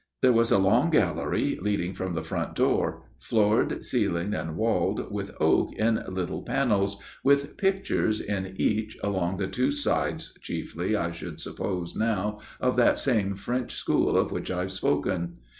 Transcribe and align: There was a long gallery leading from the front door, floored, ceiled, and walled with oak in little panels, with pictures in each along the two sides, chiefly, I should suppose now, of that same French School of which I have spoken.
There 0.23 0.33
was 0.33 0.51
a 0.51 0.57
long 0.57 0.89
gallery 0.89 1.59
leading 1.61 1.93
from 1.93 2.13
the 2.15 2.23
front 2.23 2.55
door, 2.55 3.03
floored, 3.19 3.85
ceiled, 3.85 4.33
and 4.33 4.57
walled 4.57 5.11
with 5.11 5.29
oak 5.39 5.73
in 5.73 6.01
little 6.07 6.41
panels, 6.41 6.99
with 7.23 7.55
pictures 7.55 8.19
in 8.19 8.55
each 8.57 8.97
along 9.03 9.37
the 9.37 9.45
two 9.47 9.71
sides, 9.71 10.33
chiefly, 10.41 10.95
I 10.95 11.11
should 11.11 11.39
suppose 11.39 11.95
now, 11.95 12.39
of 12.59 12.77
that 12.77 12.97
same 12.97 13.35
French 13.35 13.75
School 13.75 14.17
of 14.17 14.31
which 14.31 14.49
I 14.49 14.61
have 14.61 14.71
spoken. 14.71 15.37